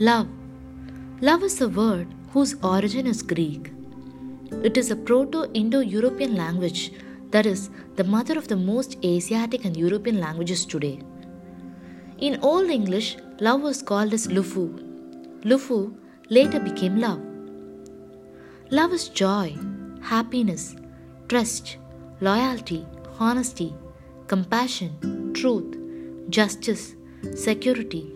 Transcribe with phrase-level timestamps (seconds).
[0.00, 0.28] Love.
[1.20, 3.72] Love is a word whose origin is Greek.
[4.62, 6.92] It is a Proto Indo European language
[7.32, 11.00] that is the mother of the most Asiatic and European languages today.
[12.18, 14.68] In Old English, love was called as Lufu.
[15.42, 15.92] Lufu
[16.30, 17.20] later became love.
[18.70, 19.56] Love is joy,
[20.00, 20.76] happiness,
[21.26, 21.76] trust,
[22.20, 22.86] loyalty,
[23.18, 23.74] honesty,
[24.28, 25.76] compassion, truth,
[26.30, 26.94] justice,
[27.34, 28.12] security,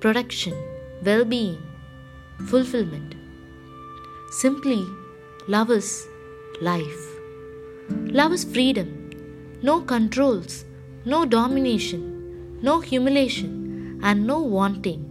[0.00, 0.54] protection,
[1.02, 1.62] well being,
[2.46, 3.14] fulfillment.
[4.30, 4.84] Simply,
[5.48, 6.06] love is
[6.60, 7.06] life.
[7.90, 9.10] Love is freedom,
[9.62, 10.64] no controls,
[11.04, 15.02] no domination, no humiliation, and no wanting.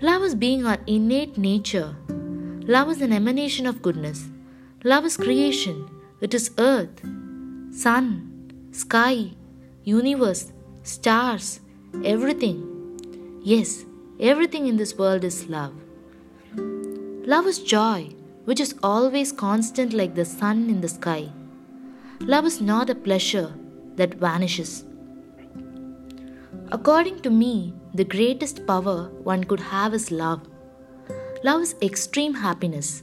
[0.00, 1.94] Love is being our innate nature.
[2.66, 4.24] Love is an emanation of goodness.
[4.84, 5.88] Love is creation.
[6.20, 7.00] It is earth,
[7.72, 9.30] sun, sky,
[9.84, 11.60] universe, stars,
[12.04, 13.40] everything.
[13.42, 13.84] Yes,
[14.20, 15.74] everything in this world is love.
[17.24, 18.08] Love is joy,
[18.44, 21.30] which is always constant like the sun in the sky.
[22.20, 23.52] Love is not a pleasure
[23.96, 24.84] that vanishes.
[26.70, 30.40] According to me, the greatest power one could have is love.
[31.44, 33.02] Love is extreme happiness.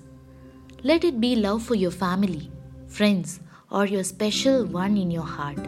[0.84, 2.50] Let it be love for your family,
[2.88, 5.60] friends, or your special one in your heart.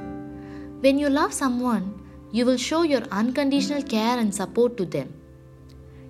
[0.79, 5.13] When you love someone, you will show your unconditional care and support to them.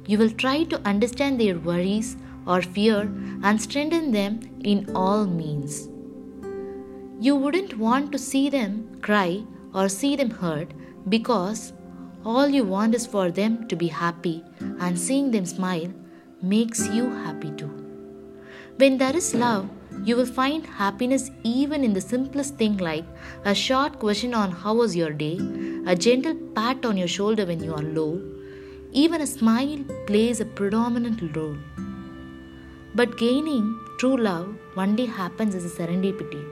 [0.07, 3.01] You will try to understand their worries or fear
[3.43, 5.87] and strengthen them in all means.
[7.19, 10.71] You wouldn't want to see them cry or see them hurt
[11.09, 11.73] because
[12.25, 15.93] all you want is for them to be happy and seeing them smile
[16.41, 17.69] makes you happy too.
[18.77, 19.69] When there is love,
[20.03, 23.05] you will find happiness even in the simplest thing like
[23.45, 25.39] a short question on how was your day,
[25.85, 28.19] a gentle pat on your shoulder when you are low,
[28.91, 31.57] even a smile plays a predominant role.
[32.93, 36.43] But gaining true love only happens as a serendipity.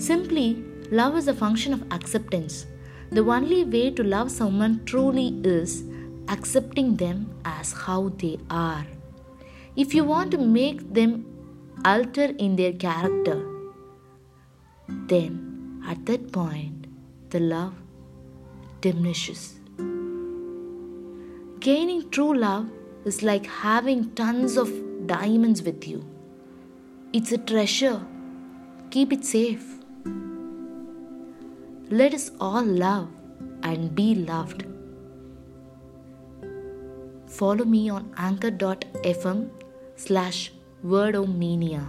[0.00, 2.66] Simply, love is a function of acceptance.
[3.10, 5.84] The only way to love someone truly is
[6.28, 8.86] accepting them as how they are.
[9.76, 11.26] If you want to make them
[11.84, 13.44] alter in their character,
[14.88, 16.86] then at that point
[17.30, 17.74] the love
[18.80, 19.60] diminishes.
[21.64, 22.70] Gaining true love
[23.06, 24.70] is like having tons of
[25.06, 26.04] diamonds with you.
[27.14, 28.02] It's a treasure.
[28.90, 29.64] Keep it safe.
[31.88, 33.08] Let us all love
[33.62, 34.66] and be loved.
[37.28, 39.48] Follow me on anchor.fm
[39.96, 40.52] slash
[40.84, 41.86] wordomania.